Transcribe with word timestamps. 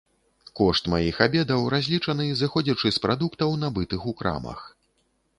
Кошт 0.59 0.87
маіх 0.93 1.17
абедаў 1.25 1.67
разлічаны, 1.73 2.25
зыходзячы 2.39 2.91
з 2.95 3.03
прадуктаў, 3.03 3.53
набытых 3.65 4.09
у 4.13 4.15
крамах. 4.23 4.65